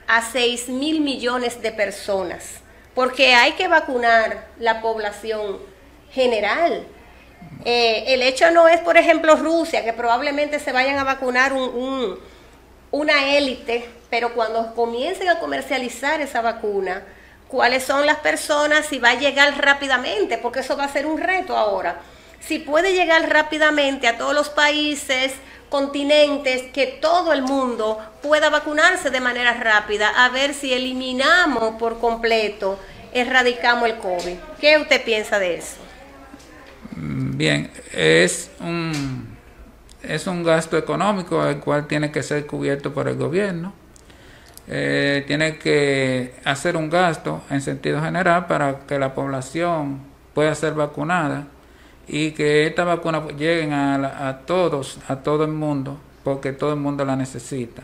a 0.07 0.21
6 0.21 0.69
mil 0.69 1.01
millones 1.01 1.61
de 1.61 1.71
personas, 1.71 2.61
porque 2.95 3.35
hay 3.35 3.53
que 3.53 3.67
vacunar 3.67 4.47
la 4.57 4.81
población 4.81 5.59
general. 6.11 6.87
Eh, 7.65 8.13
el 8.13 8.21
hecho 8.21 8.49
no 8.51 8.67
es, 8.67 8.79
por 8.79 8.97
ejemplo, 8.97 9.35
Rusia, 9.35 9.83
que 9.83 9.93
probablemente 9.93 10.59
se 10.59 10.71
vayan 10.71 10.97
a 10.97 11.03
vacunar 11.03 11.53
un, 11.53 12.17
una 12.91 13.35
élite, 13.35 13.89
pero 14.09 14.33
cuando 14.33 14.73
comiencen 14.73 15.27
a 15.29 15.39
comercializar 15.39 16.21
esa 16.21 16.41
vacuna, 16.41 17.03
cuáles 17.47 17.83
son 17.83 18.05
las 18.05 18.17
personas, 18.17 18.85
si 18.85 18.99
va 18.99 19.09
a 19.11 19.15
llegar 19.15 19.61
rápidamente, 19.61 20.37
porque 20.37 20.59
eso 20.61 20.77
va 20.77 20.85
a 20.85 20.93
ser 20.93 21.05
un 21.05 21.19
reto 21.19 21.57
ahora. 21.57 21.99
Si 22.39 22.59
puede 22.59 22.93
llegar 22.93 23.29
rápidamente 23.29 24.07
a 24.07 24.17
todos 24.17 24.33
los 24.33 24.49
países, 24.49 25.33
continentes, 25.69 26.71
que 26.71 26.87
todo 26.87 27.33
el 27.33 27.41
mundo 27.41 27.99
pueda 28.21 28.49
vacunarse 28.49 29.09
de 29.09 29.19
manera 29.19 29.53
rápida, 29.53 30.09
a 30.23 30.29
ver 30.29 30.53
si 30.53 30.73
eliminamos 30.73 31.75
por 31.77 31.99
completo, 31.99 32.79
erradicamos 33.13 33.89
el 33.89 33.97
COVID. 33.97 34.37
¿Qué 34.61 34.77
usted 34.77 35.03
piensa 35.03 35.39
de 35.39 35.55
eso? 35.57 35.86
Bien, 36.99 37.69
es 37.93 38.49
un, 38.59 39.27
es 40.01 40.25
un 40.25 40.43
gasto 40.43 40.77
económico 40.79 41.45
el 41.45 41.59
cual 41.59 41.85
tiene 41.85 42.11
que 42.11 42.23
ser 42.23 42.47
cubierto 42.47 42.91
por 42.91 43.07
el 43.07 43.17
gobierno. 43.17 43.73
Eh, 44.67 45.23
tiene 45.27 45.59
que 45.59 46.33
hacer 46.43 46.75
un 46.75 46.89
gasto 46.89 47.43
en 47.51 47.61
sentido 47.61 48.01
general 48.01 48.47
para 48.47 48.79
que 48.79 48.97
la 48.97 49.13
población 49.13 49.99
pueda 50.33 50.55
ser 50.55 50.73
vacunada 50.73 51.45
y 52.07 52.31
que 52.31 52.65
esta 52.65 52.83
vacuna 52.83 53.27
lleguen 53.27 53.73
a, 53.73 54.27
a 54.27 54.39
todos, 54.39 54.99
a 55.07 55.17
todo 55.17 55.43
el 55.43 55.51
mundo, 55.51 55.99
porque 56.23 56.51
todo 56.51 56.73
el 56.73 56.79
mundo 56.79 57.05
la 57.05 57.15
necesita. 57.15 57.83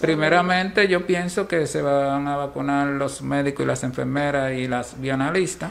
Primeramente 0.00 0.88
yo 0.88 1.06
pienso 1.06 1.46
que 1.46 1.66
se 1.66 1.82
van 1.82 2.26
a 2.26 2.36
vacunar 2.36 2.86
los 2.86 3.20
médicos 3.20 3.64
y 3.64 3.66
las 3.66 3.84
enfermeras 3.84 4.54
y 4.54 4.66
las 4.66 4.98
bioanalistas 4.98 5.70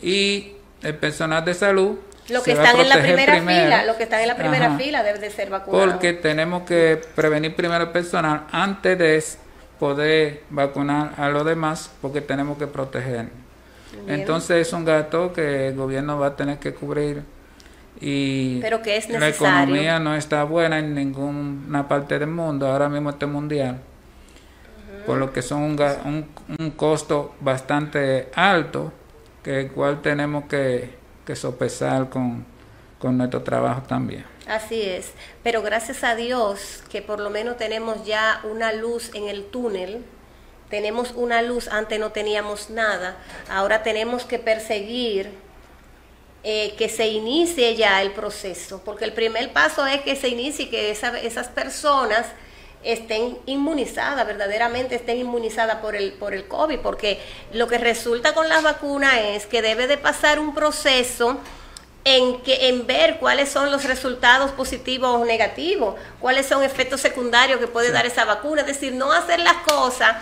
y 0.00 0.57
el 0.82 0.94
personal 0.96 1.44
de 1.44 1.54
salud. 1.54 1.98
Lo 2.28 2.42
que 2.42 2.52
están 2.52 2.78
en 2.78 2.88
la 2.88 3.00
primera 3.00 3.40
fila, 3.40 3.84
lo 3.84 3.96
que 3.96 4.02
están 4.02 4.20
en 4.20 4.28
la 4.28 4.36
primera 4.36 4.76
fila 4.76 5.02
debe 5.02 5.18
de 5.18 5.30
ser 5.30 5.48
vacunado. 5.48 5.90
Porque 5.90 6.12
tenemos 6.12 6.64
que 6.64 7.00
prevenir 7.14 7.56
primero 7.56 7.84
el 7.84 7.90
personal 7.90 8.44
antes 8.52 8.98
de 8.98 9.24
poder 9.78 10.42
vacunar 10.50 11.14
a 11.16 11.30
los 11.30 11.44
demás, 11.44 11.90
porque 12.02 12.20
tenemos 12.20 12.58
que 12.58 12.66
proteger. 12.66 13.28
Entonces 14.06 14.66
es 14.66 14.72
un 14.74 14.84
gasto 14.84 15.32
que 15.32 15.68
el 15.68 15.74
gobierno 15.74 16.18
va 16.18 16.28
a 16.28 16.36
tener 16.36 16.58
que 16.58 16.74
cubrir 16.74 17.22
y 18.00 18.60
Pero 18.60 18.82
que 18.82 18.96
es 18.96 19.08
la 19.08 19.28
economía 19.28 19.98
no 19.98 20.14
está 20.14 20.44
buena 20.44 20.78
en 20.78 20.94
ninguna 20.94 21.88
parte 21.88 22.18
del 22.18 22.28
mundo, 22.28 22.66
ahora 22.66 22.88
mismo 22.88 23.10
este 23.10 23.26
mundial, 23.26 23.78
por 25.04 25.18
lo 25.18 25.32
que 25.32 25.42
son 25.42 25.62
un, 25.62 26.26
un, 26.58 26.70
costo 26.72 27.34
bastante 27.40 28.28
alto, 28.34 28.92
que 29.48 29.60
el 29.60 29.72
cual 29.72 30.02
tenemos 30.02 30.44
que, 30.44 30.90
que 31.24 31.34
sopesar 31.34 32.10
con, 32.10 32.44
con 32.98 33.16
nuestro 33.16 33.42
trabajo 33.42 33.80
también. 33.88 34.26
Así 34.46 34.82
es, 34.82 35.12
pero 35.42 35.62
gracias 35.62 36.04
a 36.04 36.14
Dios 36.14 36.82
que 36.90 37.00
por 37.00 37.18
lo 37.18 37.30
menos 37.30 37.56
tenemos 37.56 38.04
ya 38.04 38.42
una 38.44 38.74
luz 38.74 39.10
en 39.14 39.26
el 39.26 39.46
túnel. 39.46 40.04
Tenemos 40.68 41.12
una 41.14 41.40
luz, 41.40 41.68
antes 41.68 41.98
no 41.98 42.12
teníamos 42.12 42.68
nada, 42.68 43.16
ahora 43.50 43.82
tenemos 43.82 44.26
que 44.26 44.38
perseguir 44.38 45.30
eh, 46.44 46.74
que 46.76 46.90
se 46.90 47.08
inicie 47.08 47.74
ya 47.74 48.02
el 48.02 48.10
proceso, 48.10 48.82
porque 48.84 49.06
el 49.06 49.14
primer 49.14 49.50
paso 49.54 49.86
es 49.86 50.02
que 50.02 50.14
se 50.14 50.28
inicie, 50.28 50.68
que 50.68 50.90
esas 50.90 51.48
personas 51.48 52.26
estén 52.84 53.38
inmunizadas, 53.46 54.26
verdaderamente 54.26 54.94
estén 54.94 55.18
inmunizadas 55.18 55.76
por 55.76 55.96
el, 55.96 56.12
por 56.12 56.34
el 56.34 56.46
COVID, 56.46 56.78
porque 56.78 57.20
lo 57.52 57.66
que 57.66 57.78
resulta 57.78 58.34
con 58.34 58.48
las 58.48 58.62
vacunas 58.62 59.14
es 59.18 59.46
que 59.46 59.62
debe 59.62 59.86
de 59.86 59.98
pasar 59.98 60.38
un 60.38 60.54
proceso 60.54 61.38
en, 62.04 62.40
que, 62.42 62.68
en 62.68 62.86
ver 62.86 63.18
cuáles 63.18 63.48
son 63.48 63.70
los 63.70 63.84
resultados 63.84 64.52
positivos 64.52 65.10
o 65.20 65.24
negativos, 65.24 65.96
cuáles 66.20 66.46
son 66.46 66.62
efectos 66.62 67.00
secundarios 67.00 67.60
que 67.60 67.66
puede 67.66 67.90
dar 67.90 68.06
esa 68.06 68.24
vacuna, 68.24 68.62
es 68.62 68.66
decir, 68.66 68.94
no 68.94 69.12
hacer 69.12 69.40
las 69.40 69.56
cosas 69.66 70.16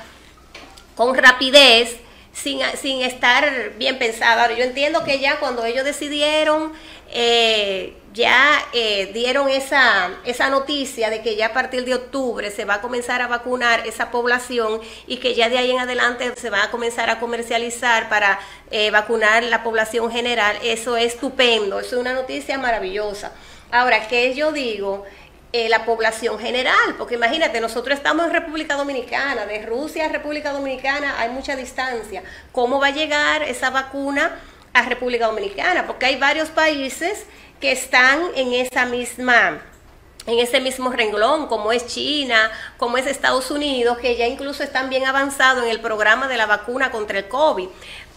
con 0.97 1.15
rapidez, 1.15 1.99
sin, 2.37 2.61
sin 2.81 3.00
estar 3.00 3.73
bien 3.78 3.99
pensado. 3.99 4.43
Ahora, 4.43 4.55
yo 4.55 4.64
entiendo 4.64 5.02
que 5.05 5.19
ya 5.19 5.40
cuando 5.40 5.64
ellos 5.64 5.85
decidieron, 5.85 6.73
eh, 7.11 7.95
ya 8.12 8.62
eh, 8.73 9.11
dieron 9.14 9.49
esa, 9.49 10.11
esa 10.25 10.50
noticia 10.50 11.09
de 11.09 11.23
que 11.23 11.37
ya 11.37 11.47
a 11.47 11.52
partir 11.52 11.85
de 11.85 11.95
octubre 11.95 12.50
se 12.50 12.64
va 12.64 12.75
a 12.75 12.81
comenzar 12.81 13.23
a 13.23 13.26
vacunar 13.26 13.87
esa 13.87 14.11
población 14.11 14.81
y 15.07 15.16
que 15.16 15.35
ya 15.35 15.49
de 15.49 15.59
ahí 15.59 15.71
en 15.71 15.78
adelante 15.78 16.35
se 16.37 16.50
va 16.50 16.64
a 16.64 16.71
comenzar 16.71 17.09
a 17.11 17.21
comercializar 17.21 18.09
para 18.09 18.38
eh, 18.71 18.90
vacunar 18.90 19.43
la 19.45 19.62
población 19.62 20.11
general. 20.11 20.59
Eso 20.62 20.97
es 20.97 21.14
estupendo, 21.14 21.81
eso 21.81 21.97
es 21.97 22.00
una 22.00 22.12
noticia 22.12 22.59
maravillosa. 22.59 23.33
Ahora, 23.71 24.07
¿qué 24.09 24.35
yo 24.35 24.52
digo? 24.52 25.05
Eh, 25.59 25.71
la 25.71 25.87
población 25.87 26.39
general, 26.39 26.97
porque 26.99 27.15
imagínate, 27.15 27.63
nosotros 27.63 27.97
estamos 27.97 28.27
en 28.27 28.33
República 28.35 28.75
Dominicana, 28.75 29.47
de 29.47 29.65
Rusia 29.65 30.05
a 30.05 30.09
República 30.11 30.53
Dominicana 30.53 31.19
hay 31.19 31.31
mucha 31.31 31.57
distancia. 31.57 32.23
¿Cómo 32.53 32.79
va 32.79 32.89
a 32.89 32.91
llegar 32.91 33.43
esa 33.43 33.71
vacuna 33.71 34.39
a 34.75 34.83
República 34.83 35.29
Dominicana? 35.29 35.87
Porque 35.87 36.05
hay 36.05 36.17
varios 36.17 36.51
países 36.51 37.25
que 37.59 37.73
están 37.73 38.21
en 38.35 38.53
esa 38.53 38.85
misma 38.85 39.63
en 40.27 40.41
ese 40.41 40.61
mismo 40.61 40.91
renglón, 40.91 41.47
como 41.47 41.73
es 41.73 41.87
China, 41.87 42.51
como 42.77 42.99
es 42.99 43.07
Estados 43.07 43.51
Unidos, 43.51 43.97
que 43.97 44.15
ya 44.15 44.27
incluso 44.27 44.63
están 44.63 44.91
bien 44.91 45.07
avanzados 45.07 45.65
en 45.65 45.71
el 45.71 45.81
programa 45.81 46.29
de 46.29 46.37
la 46.37 46.45
vacuna 46.45 46.91
contra 46.91 47.17
el 47.19 47.29
COVID. 47.29 47.69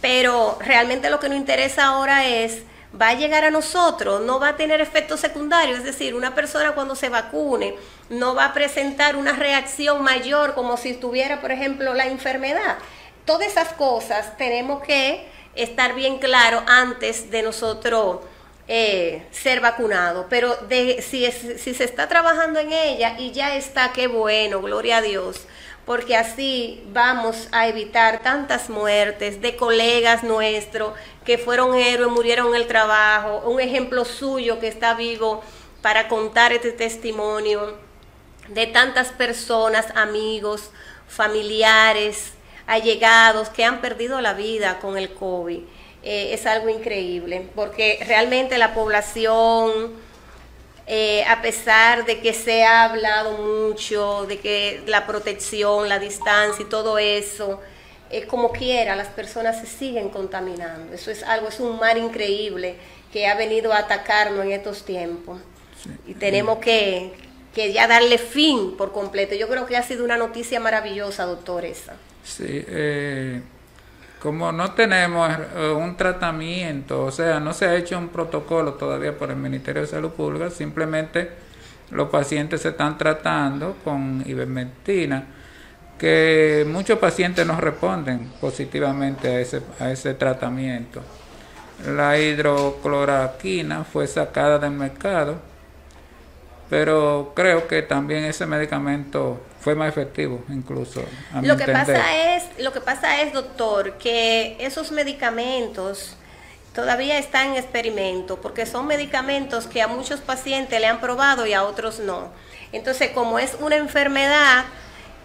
Pero 0.02 0.58
realmente 0.60 1.08
lo 1.08 1.20
que 1.20 1.30
nos 1.30 1.38
interesa 1.38 1.86
ahora 1.86 2.26
es, 2.26 2.64
va 2.98 3.08
a 3.08 3.14
llegar 3.14 3.44
a 3.44 3.50
nosotros, 3.50 4.22
no 4.22 4.40
va 4.40 4.48
a 4.48 4.56
tener 4.56 4.80
efectos 4.80 5.20
secundarios, 5.20 5.78
es 5.78 5.84
decir, 5.84 6.14
una 6.14 6.34
persona 6.34 6.72
cuando 6.72 6.94
se 6.96 7.08
vacune 7.08 7.76
no 8.08 8.34
va 8.34 8.46
a 8.46 8.52
presentar 8.52 9.16
una 9.16 9.32
reacción 9.32 10.02
mayor 10.02 10.54
como 10.54 10.76
si 10.76 10.94
tuviera, 10.94 11.40
por 11.40 11.52
ejemplo, 11.52 11.94
la 11.94 12.06
enfermedad. 12.06 12.78
Todas 13.24 13.46
esas 13.46 13.72
cosas 13.74 14.36
tenemos 14.36 14.82
que 14.82 15.28
estar 15.54 15.94
bien 15.94 16.18
claro 16.18 16.62
antes 16.66 17.30
de 17.30 17.42
nosotros 17.42 18.18
eh, 18.66 19.26
ser 19.30 19.60
vacunado, 19.60 20.26
pero 20.28 20.56
de, 20.68 21.02
si, 21.02 21.30
si 21.30 21.74
se 21.74 21.84
está 21.84 22.08
trabajando 22.08 22.60
en 22.60 22.72
ella 22.72 23.16
y 23.18 23.32
ya 23.32 23.56
está, 23.56 23.92
qué 23.92 24.06
bueno, 24.06 24.60
gloria 24.60 24.98
a 24.98 25.02
Dios, 25.02 25.46
porque 25.86 26.16
así 26.16 26.82
vamos 26.92 27.48
a 27.52 27.68
evitar 27.68 28.22
tantas 28.22 28.70
muertes 28.70 29.40
de 29.40 29.56
colegas 29.56 30.22
nuestros 30.22 30.92
que 31.24 31.38
fueron 31.38 31.74
héroes, 31.74 32.10
murieron 32.10 32.48
en 32.48 32.54
el 32.56 32.66
trabajo, 32.66 33.48
un 33.48 33.60
ejemplo 33.60 34.04
suyo 34.04 34.60
que 34.60 34.68
está 34.68 34.94
vivo 34.94 35.42
para 35.82 36.08
contar 36.08 36.52
este 36.52 36.72
testimonio 36.72 37.76
de 38.48 38.66
tantas 38.66 39.08
personas, 39.08 39.86
amigos, 39.94 40.70
familiares, 41.08 42.32
allegados 42.66 43.48
que 43.48 43.64
han 43.64 43.80
perdido 43.80 44.20
la 44.20 44.34
vida 44.34 44.78
con 44.80 44.96
el 44.96 45.12
COVID. 45.14 45.60
Eh, 46.02 46.32
es 46.32 46.46
algo 46.46 46.68
increíble, 46.68 47.48
porque 47.54 48.02
realmente 48.06 48.56
la 48.58 48.74
población, 48.74 49.92
eh, 50.92 51.22
a 51.28 51.40
pesar 51.40 52.04
de 52.04 52.18
que 52.18 52.34
se 52.34 52.64
ha 52.64 52.82
hablado 52.82 53.38
mucho, 53.38 54.26
de 54.26 54.40
que 54.40 54.82
la 54.86 55.06
protección, 55.06 55.88
la 55.88 56.00
distancia 56.00 56.64
y 56.64 56.68
todo 56.68 56.98
eso, 56.98 57.60
es 58.10 58.26
como 58.26 58.50
quiera, 58.50 58.96
las 58.96 59.06
personas 59.06 59.60
se 59.60 59.68
siguen 59.68 60.08
contaminando. 60.08 60.92
Eso 60.92 61.12
es 61.12 61.22
algo, 61.22 61.46
es 61.46 61.60
un 61.60 61.78
mar 61.78 61.96
increíble 61.96 62.74
que 63.12 63.28
ha 63.28 63.36
venido 63.36 63.72
a 63.72 63.78
atacarnos 63.78 64.44
en 64.44 64.50
estos 64.50 64.84
tiempos. 64.84 65.40
Y 66.08 66.14
tenemos 66.14 66.58
que, 66.58 67.12
que 67.54 67.72
ya 67.72 67.86
darle 67.86 68.18
fin 68.18 68.76
por 68.76 68.90
completo. 68.90 69.36
Yo 69.36 69.48
creo 69.48 69.66
que 69.66 69.76
ha 69.76 69.84
sido 69.84 70.04
una 70.04 70.16
noticia 70.16 70.58
maravillosa, 70.58 71.24
doctor, 71.24 71.64
esa. 71.66 71.94
Sí, 72.24 72.64
eh, 72.66 73.40
como 74.20 74.52
no 74.52 74.72
tenemos 74.72 75.30
eh, 75.56 75.70
un 75.70 75.96
tratamiento, 75.96 77.04
o 77.04 77.10
sea, 77.10 77.40
no 77.40 77.52
se 77.54 77.66
ha 77.66 77.74
hecho 77.74 77.98
un 77.98 78.08
protocolo 78.08 78.74
todavía 78.74 79.16
por 79.16 79.30
el 79.30 79.36
Ministerio 79.36 79.82
de 79.82 79.88
Salud 79.88 80.10
Pública, 80.10 80.50
simplemente 80.50 81.30
los 81.90 82.08
pacientes 82.10 82.60
se 82.60 82.68
están 82.68 82.98
tratando 82.98 83.76
con 83.82 84.22
ivermectina, 84.26 85.24
que 85.98 86.66
muchos 86.68 86.98
pacientes 86.98 87.46
no 87.46 87.60
responden 87.60 88.30
positivamente 88.40 89.28
a 89.28 89.40
ese, 89.40 89.62
a 89.78 89.90
ese 89.90 90.14
tratamiento. 90.14 91.02
La 91.86 92.18
hidrocloraquina 92.18 93.84
fue 93.84 94.06
sacada 94.06 94.58
del 94.58 94.72
mercado, 94.72 95.36
pero 96.68 97.32
creo 97.34 97.66
que 97.66 97.82
también 97.82 98.24
ese 98.24 98.46
medicamento 98.46 99.40
fue 99.60 99.74
más 99.74 99.88
efectivo 99.90 100.42
incluso. 100.48 101.04
lo 101.42 101.56
que 101.56 101.66
pasa 101.66 102.34
es, 102.34 102.44
lo 102.58 102.72
que 102.72 102.80
pasa 102.80 103.20
es, 103.22 103.32
doctor, 103.32 103.98
que 103.98 104.56
esos 104.58 104.90
medicamentos 104.90 106.16
todavía 106.74 107.18
están 107.18 107.48
en 107.48 107.56
experimento, 107.56 108.40
porque 108.40 108.64
son 108.64 108.86
medicamentos 108.86 109.66
que 109.66 109.82
a 109.82 109.88
muchos 109.88 110.20
pacientes 110.20 110.80
le 110.80 110.86
han 110.86 111.00
probado 111.00 111.46
y 111.46 111.52
a 111.52 111.64
otros 111.64 111.98
no. 111.98 112.30
Entonces, 112.72 113.10
como 113.10 113.38
es 113.38 113.56
una 113.60 113.76
enfermedad 113.76 114.64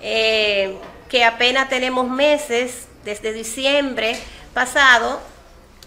eh, 0.02 0.78
que 1.08 1.24
apenas 1.24 1.70
tenemos 1.70 2.10
meses, 2.10 2.88
desde 3.06 3.32
diciembre 3.34 4.18
pasado, 4.54 5.22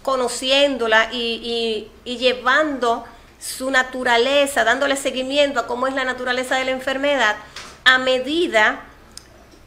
conociéndola 0.01 1.09
y, 1.11 1.91
y 2.05 2.17
llevando 2.17 3.05
su 3.39 3.69
naturaleza, 3.69 4.63
dándole 4.63 4.95
seguimiento 4.95 5.59
a 5.59 5.67
cómo 5.67 5.87
es 5.87 5.93
la 5.93 6.05
naturaleza 6.05 6.57
de 6.57 6.65
la 6.65 6.71
enfermedad, 6.71 7.35
a 7.83 7.97
medida 7.97 8.81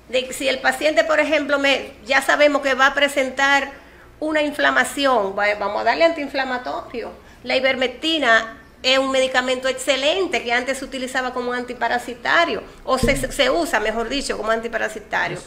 de 0.08 0.26
que 0.26 0.32
si 0.32 0.48
el 0.48 0.58
paciente, 0.58 1.04
por 1.04 1.20
ejemplo, 1.20 1.58
me, 1.58 1.92
ya 2.04 2.22
sabemos 2.22 2.62
que 2.62 2.74
va 2.74 2.88
a 2.88 2.94
presentar 2.94 3.72
una 4.20 4.42
inflamación, 4.42 5.34
vamos 5.34 5.80
a 5.80 5.84
darle 5.84 6.04
antiinflamatorio. 6.04 7.10
La 7.42 7.56
ivermectina 7.56 8.58
es 8.82 8.98
un 8.98 9.10
medicamento 9.10 9.68
excelente 9.68 10.42
que 10.42 10.52
antes 10.52 10.78
se 10.78 10.84
utilizaba 10.84 11.32
como 11.32 11.52
antiparasitario, 11.52 12.62
o 12.84 12.98
se, 12.98 13.50
usa, 13.50 13.80
mejor 13.80 14.08
dicho, 14.08 14.36
como 14.36 14.50
antiparasitario. 14.50 15.38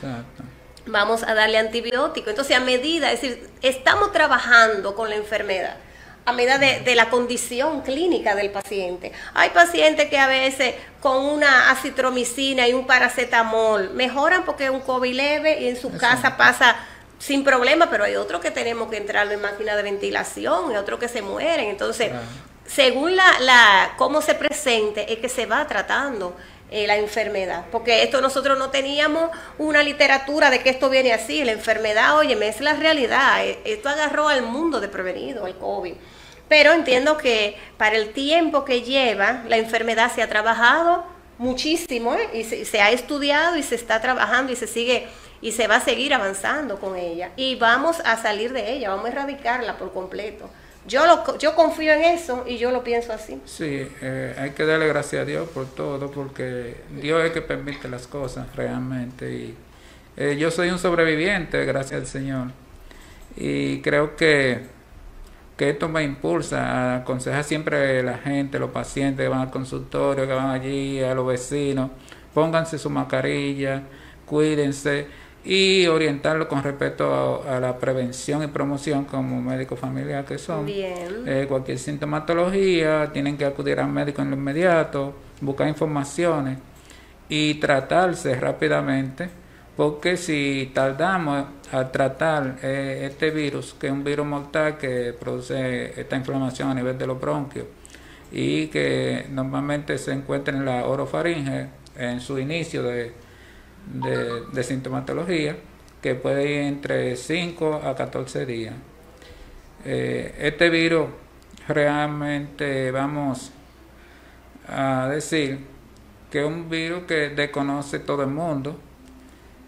Vamos 0.88 1.24
a 1.24 1.34
darle 1.34 1.58
antibiótico. 1.58 2.30
Entonces, 2.30 2.56
a 2.56 2.60
medida, 2.60 3.12
es 3.12 3.22
decir, 3.22 3.50
estamos 3.62 4.12
trabajando 4.12 4.96
con 4.96 5.10
la 5.10 5.16
enfermedad 5.16 5.78
a 6.26 6.34
medida 6.34 6.58
de, 6.58 6.96
la 6.96 7.10
condición 7.10 7.82
clínica 7.82 8.34
del 8.36 8.50
paciente. 8.50 9.12
Hay 9.34 9.52
pacientes 9.52 10.10
que 10.10 10.18
a 10.18 10.28
veces 10.28 10.74
con 11.00 11.24
una 11.24 11.70
acitromicina 11.70 12.68
y 12.68 12.74
un 12.74 12.88
paracetamol 12.88 13.92
mejoran 13.92 14.44
porque 14.44 14.66
es 14.66 14.70
un 14.72 14.82
COVID 14.82 15.14
leve 15.14 15.62
y 15.62 15.68
en 15.68 15.78
su 15.80 15.96
casa 15.96 16.36
pasa 16.36 16.76
sin 17.20 17.44
problema, 17.44 17.90
pero 17.90 18.04
hay 18.04 18.16
otros 18.16 18.42
que 18.42 18.50
tenemos 18.50 18.90
que 18.90 18.98
entrar 18.98 19.32
en 19.32 19.40
máquina 19.40 19.76
de 19.76 19.84
ventilación 19.84 20.72
y 20.72 20.78
otros 20.78 21.00
que 21.00 21.08
se 21.08 21.22
mueren. 21.22 21.70
Entonces, 21.70 22.12
según 22.66 23.16
la, 23.16 23.40
la 23.40 23.94
cómo 23.98 24.22
se 24.22 24.34
presente, 24.34 25.14
es 25.14 25.20
que 25.20 25.30
se 25.30 25.46
va 25.46 25.68
tratando. 25.68 26.36
Eh, 26.72 26.88
la 26.88 26.98
enfermedad, 26.98 27.66
porque 27.72 28.02
esto 28.02 28.22
nosotros 28.22 28.58
no 28.58 28.72
teníamos 28.72 29.30
una 29.60 29.84
literatura 29.84 30.50
de 30.50 30.62
que 30.62 30.72
esto 30.72 30.90
viene 30.90 31.14
así, 31.14 31.44
la 31.44 31.52
enfermedad, 31.52 32.18
oye, 32.18 32.36
es 32.48 32.60
la 32.60 32.74
realidad, 32.74 33.46
eh, 33.46 33.60
esto 33.66 33.88
agarró 33.88 34.30
al 34.30 34.42
mundo 34.42 34.82
de 34.82 34.88
prevenido, 34.88 35.46
el 35.46 35.56
COVID. 35.56 35.94
Pero 36.48 36.74
entiendo 36.74 37.18
que 37.18 37.56
para 37.78 37.96
el 37.96 38.14
tiempo 38.14 38.66
que 38.66 38.82
lleva, 38.82 39.44
la 39.48 39.58
enfermedad 39.58 40.12
se 40.14 40.24
ha 40.24 40.28
trabajado 40.28 41.06
muchísimo 41.38 42.16
¿eh? 42.16 42.30
y 42.34 42.44
se, 42.44 42.82
ha 42.82 42.90
estudiado 42.90 43.58
y 43.58 43.64
se 43.64 43.76
está 43.76 44.02
trabajando 44.02 44.52
y 44.52 44.56
se 44.56 44.68
sigue 44.68 45.08
y 45.42 45.52
se 45.52 45.68
va 45.68 45.76
a 45.76 45.82
seguir 45.82 46.14
avanzando 46.14 46.80
con 46.80 46.96
ella. 46.98 47.32
Y 47.36 47.56
vamos 47.56 48.00
a 48.04 48.18
salir 48.22 48.54
de 48.54 48.74
ella, 48.74 48.90
vamos 48.90 49.06
a 49.06 49.10
erradicarla 49.10 49.78
por 49.78 49.94
completo. 49.94 50.50
Yo, 50.88 51.06
lo, 51.06 51.38
yo 51.38 51.56
confío 51.56 51.94
en 51.94 52.04
eso 52.04 52.44
y 52.48 52.58
yo 52.58 52.72
lo 52.72 52.84
pienso 52.84 53.12
así. 53.14 53.42
Sí, 53.46 53.88
eh, 54.02 54.36
hay 54.38 54.52
que 54.52 54.66
darle 54.66 54.88
gracias 54.88 55.24
a 55.24 55.26
Dios 55.26 55.50
por 55.50 55.66
todo, 55.66 56.12
porque 56.12 56.78
Dios 57.02 57.22
es 57.22 57.28
el 57.28 57.34
que 57.34 57.42
permite 57.42 57.88
las 57.90 58.08
cosas 58.08 58.56
realmente. 58.56 59.32
Y 59.32 59.56
eh, 60.18 60.38
yo 60.38 60.52
soy 60.52 60.70
un 60.70 60.78
sobreviviente, 60.78 61.66
gracias 61.66 62.02
al 62.02 62.08
Señor. 62.08 62.48
Y 63.36 63.82
creo 63.82 64.16
que 64.16 64.76
que 65.58 65.70
esto 65.70 65.88
me 65.88 66.04
impulsa, 66.04 66.98
aconseja 66.98 67.44
siempre 67.44 68.00
a 68.00 68.04
la 68.04 68.18
gente, 68.18 68.60
los 68.60 68.72
pacientes 68.72 69.24
que 69.24 69.30
van 69.30 69.40
al 69.40 69.52
consultorio, 69.52 70.28
que 70.28 70.34
van 70.34 70.50
allí, 70.50 71.02
a 71.02 71.14
los 71.16 71.26
vecinos, 71.26 71.92
pónganse 72.34 72.78
su 72.78 72.90
mascarilla, 72.90 73.84
cuídense 74.26 75.08
y 75.46 75.86
orientarlo 75.86 76.48
con 76.48 76.64
respecto 76.64 77.44
a, 77.48 77.60
la 77.60 77.78
prevención 77.78 78.44
y 78.44 78.48
promoción 78.48 79.06
como 79.06 79.40
médico 79.42 79.76
familiar 79.76 80.26
que 80.26 80.40
son. 80.40 80.66
Eh, 80.68 81.46
cualquier 81.48 81.78
sintomatología, 81.78 83.12
tienen 83.14 83.38
que 83.38 83.46
acudir 83.46 83.80
al 83.80 83.90
médico 83.90 84.24
en 84.24 84.32
lo 84.32 84.36
inmediato, 84.36 85.14
buscar 85.42 85.68
informaciones 85.68 86.58
y 87.30 87.56
tratarse 87.56 88.36
rápidamente 88.36 89.30
porque 89.78 90.16
si 90.18 90.72
tardamos 90.74 91.46
a 91.72 91.92
tratar 91.92 92.58
eh, 92.64 93.08
este 93.12 93.30
virus, 93.30 93.76
que 93.80 93.88
es 93.88 93.94
un 93.94 94.04
virus 94.04 94.26
mortal 94.26 94.78
que 94.78 95.14
produce 95.20 96.00
esta 96.00 96.16
inflamación 96.16 96.70
a 96.70 96.74
nivel 96.74 96.98
de 96.98 97.06
los 97.06 97.20
bronquios 97.20 97.66
y 98.32 98.68
que 98.68 99.28
normalmente 99.30 99.98
se 99.98 100.14
encuentra 100.14 100.56
en 100.56 100.66
la 100.66 100.86
orofaringe 100.86 101.68
en 101.98 102.20
su 102.22 102.40
inicio 102.40 102.84
de, 102.84 103.25
de, 103.94 104.64
sintomatología, 104.64 105.56
que 106.02 106.16
puede 106.16 106.52
ir 106.52 106.62
entre 106.62 107.16
5 107.16 107.82
a 107.84 107.96
14 107.96 108.46
días. 108.46 108.76
Eh, 109.84 110.36
este 110.40 110.70
virus 110.70 111.08
realmente 111.68 112.92
vamos 112.92 113.52
a 114.68 115.08
decir 115.10 115.60
que 116.32 116.40
es 116.40 116.46
un 116.46 116.70
virus 116.70 117.04
que 117.04 117.30
desconoce 117.30 118.00
todo 118.00 118.24
el 118.24 118.30
mundo, 118.30 118.80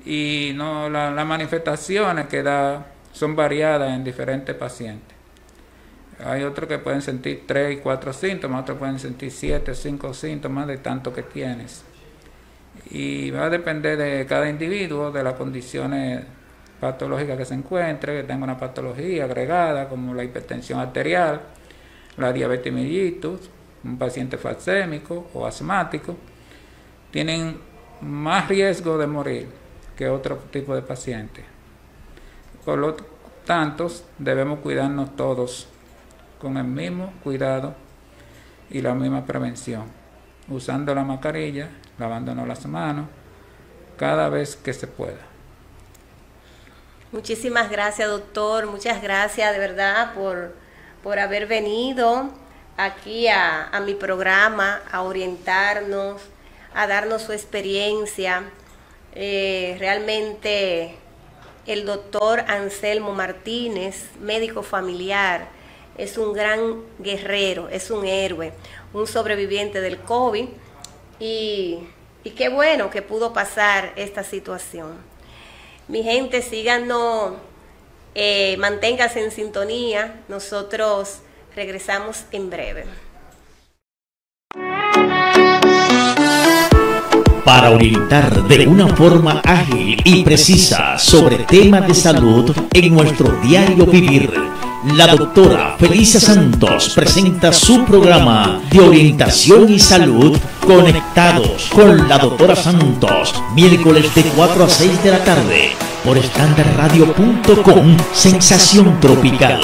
y 0.07 0.53
no 0.55 0.89
las 0.89 1.25
manifestaciones 1.25 2.27
que 2.27 2.41
da 2.41 2.85
son 3.11 3.35
variadas 3.35 3.93
en 3.93 4.03
diferentes 4.03 4.55
pacientes. 4.55 5.17
Hay 6.23 6.43
otros 6.43 6.67
que 6.69 6.79
pueden 6.79 7.01
sentir 7.01 7.43
3 7.45 7.77
y 7.77 7.81
4 7.81 8.13
síntomas, 8.13 8.61
otros 8.61 8.77
pueden 8.77 8.99
sentir 8.99 9.31
7 9.31 9.71
o 9.71 9.75
5 9.75 10.13
síntomas 10.13 10.67
de 10.67 10.77
tanto 10.77 11.13
que 11.13 11.23
tienes. 11.23 11.83
Y 12.91 13.31
va 13.31 13.45
a 13.45 13.49
depender 13.49 13.97
de 13.97 14.25
cada 14.25 14.49
individuo, 14.49 15.11
de 15.11 15.23
las 15.23 15.33
condiciones 15.33 16.23
patológicas 16.79 17.37
que 17.37 17.45
se 17.45 17.53
encuentre, 17.53 18.21
que 18.21 18.27
tenga 18.27 18.43
una 18.43 18.57
patología 18.57 19.25
agregada 19.25 19.89
como 19.89 20.13
la 20.13 20.23
hipertensión 20.23 20.79
arterial, 20.79 21.41
la 22.17 22.31
diabetes 22.31 22.71
mellitus, 22.71 23.49
un 23.83 23.97
paciente 23.97 24.37
falsémico 24.37 25.29
o 25.33 25.45
asmático, 25.45 26.15
tienen 27.11 27.57
más 28.01 28.47
riesgo 28.47 28.97
de 28.97 29.07
morir 29.07 29.47
que 29.95 30.07
otro 30.07 30.37
tipo 30.51 30.75
de 30.75 30.81
paciente. 30.81 31.43
Por 32.63 32.77
lo 32.77 32.95
tanto, 33.45 33.87
debemos 34.17 34.59
cuidarnos 34.59 35.15
todos 35.15 35.67
con 36.39 36.57
el 36.57 36.65
mismo 36.65 37.13
cuidado 37.23 37.73
y 38.69 38.81
la 38.81 38.93
misma 38.93 39.25
prevención, 39.25 39.85
usando 40.49 40.93
la 40.95 41.03
mascarilla, 41.03 41.69
lavándonos 41.97 42.47
las 42.47 42.65
manos 42.65 43.07
cada 43.97 44.29
vez 44.29 44.55
que 44.55 44.73
se 44.73 44.87
pueda. 44.87 45.19
Muchísimas 47.11 47.69
gracias, 47.69 48.09
doctor. 48.09 48.67
Muchas 48.67 49.01
gracias 49.01 49.53
de 49.53 49.59
verdad 49.59 50.13
por, 50.13 50.53
por 51.03 51.19
haber 51.19 51.47
venido 51.47 52.29
aquí 52.75 53.27
a, 53.27 53.69
a 53.69 53.79
mi 53.79 53.95
programa 53.95 54.81
a 54.91 55.01
orientarnos, 55.01 56.21
a 56.73 56.87
darnos 56.87 57.23
su 57.23 57.33
experiencia. 57.33 58.43
Eh, 59.13 59.77
realmente 59.79 60.95
el 61.65 61.85
doctor 61.85 62.41
Anselmo 62.47 63.13
Martínez, 63.13 64.09
médico 64.21 64.61
familiar, 64.61 65.47
es 65.97 66.17
un 66.17 66.33
gran 66.33 66.81
guerrero, 66.99 67.69
es 67.69 67.89
un 67.91 68.05
héroe, 68.05 68.53
un 68.93 69.07
sobreviviente 69.07 69.81
del 69.81 69.99
COVID 69.99 70.47
y, 71.19 71.79
qué 72.35 72.49
bueno 72.49 72.89
que 72.89 73.01
pudo 73.01 73.33
pasar 73.33 73.93
esta 73.95 74.23
situación. 74.23 74.97
Mi 75.87 76.03
gente, 76.03 76.41
síganos, 76.41 77.35
eh, 78.15 78.57
manténgase 78.57 79.23
en 79.23 79.31
sintonía, 79.31 80.23
nosotros 80.27 81.19
regresamos 81.55 82.25
en 82.31 82.49
breve. 82.49 82.85
para 87.43 87.71
orientar 87.71 88.43
de 88.43 88.67
una 88.67 88.89
forma 88.89 89.39
ágil 89.39 90.01
y 90.03 90.21
precisa 90.25 90.97
sobre 90.97 91.37
temas 91.45 91.87
de 91.87 91.93
salud 91.93 92.53
en 92.73 92.93
nuestro 92.93 93.39
diario 93.41 93.85
vivir. 93.85 94.56
La 94.93 95.07
doctora 95.07 95.75
Felicia 95.77 96.19
Santos 96.19 96.93
presenta 96.95 97.51
su 97.51 97.83
programa 97.83 98.61
de 98.71 98.79
orientación 98.79 99.71
y 99.71 99.79
salud 99.79 100.37
conectados 100.65 101.69
con 101.73 102.07
la 102.07 102.17
doctora 102.17 102.55
Santos, 102.55 103.33
miércoles 103.53 104.13
de 104.15 104.23
4 104.23 104.63
a 104.63 104.69
6 104.69 105.03
de 105.03 105.11
la 105.11 105.23
tarde 105.23 105.71
por 106.05 106.17
estandarradio.com, 106.17 107.97
sensación 108.13 108.97
tropical. 109.01 109.59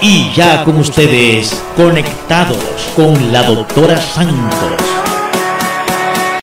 Y 0.00 0.32
ya 0.34 0.64
con 0.64 0.78
ustedes, 0.78 1.62
conectados 1.76 2.58
con 2.96 3.32
la 3.32 3.44
doctora 3.44 4.00
Santos. 4.00 4.97